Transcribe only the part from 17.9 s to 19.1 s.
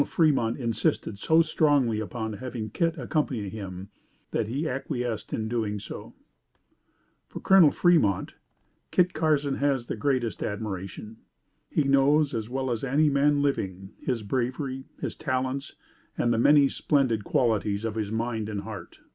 his mind and heart.